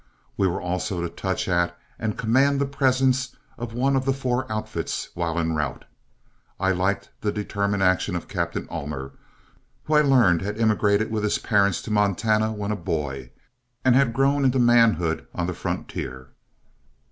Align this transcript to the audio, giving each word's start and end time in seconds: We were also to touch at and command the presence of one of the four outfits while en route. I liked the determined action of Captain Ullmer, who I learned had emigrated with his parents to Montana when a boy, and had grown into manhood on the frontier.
We 0.35 0.47
were 0.47 0.59
also 0.59 0.99
to 0.99 1.09
touch 1.09 1.47
at 1.47 1.77
and 1.99 2.17
command 2.17 2.59
the 2.59 2.65
presence 2.65 3.35
of 3.59 3.75
one 3.75 3.95
of 3.95 4.03
the 4.03 4.13
four 4.15 4.51
outfits 4.51 5.09
while 5.13 5.37
en 5.37 5.53
route. 5.53 5.85
I 6.59 6.71
liked 6.71 7.11
the 7.21 7.31
determined 7.31 7.83
action 7.83 8.15
of 8.15 8.27
Captain 8.27 8.65
Ullmer, 8.71 9.11
who 9.83 9.93
I 9.93 10.01
learned 10.01 10.41
had 10.41 10.59
emigrated 10.59 11.11
with 11.11 11.23
his 11.23 11.37
parents 11.37 11.83
to 11.83 11.91
Montana 11.91 12.51
when 12.51 12.71
a 12.71 12.75
boy, 12.75 13.29
and 13.85 13.93
had 13.95 14.11
grown 14.11 14.43
into 14.43 14.57
manhood 14.57 15.27
on 15.35 15.45
the 15.45 15.53
frontier. 15.53 16.29